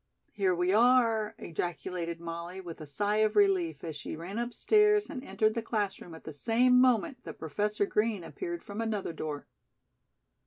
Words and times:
"Here 0.31 0.55
we 0.55 0.73
are," 0.73 1.35
ejaculated 1.37 2.19
Molly 2.19 2.59
with 2.59 2.81
a 2.81 2.87
sigh 2.87 3.17
of 3.17 3.35
relief 3.35 3.83
as 3.83 3.95
she 3.95 4.15
ran 4.15 4.39
upstairs 4.39 5.11
and 5.11 5.23
entered 5.23 5.53
the 5.53 5.61
class 5.61 6.01
room 6.01 6.15
at 6.15 6.23
the 6.23 6.33
same 6.33 6.81
moment 6.81 7.23
that 7.23 7.37
Professor 7.37 7.85
Green 7.85 8.23
appeared 8.23 8.63
from 8.63 8.81
another 8.81 9.13
door. 9.13 9.45